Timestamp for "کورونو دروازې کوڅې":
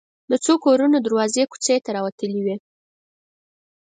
0.65-1.75